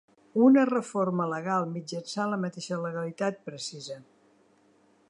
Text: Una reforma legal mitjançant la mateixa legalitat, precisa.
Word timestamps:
Una 0.43 0.61
reforma 0.69 1.27
legal 1.33 1.67
mitjançant 1.75 2.33
la 2.33 2.41
mateixa 2.47 2.81
legalitat, 2.87 3.39
precisa. 3.51 4.01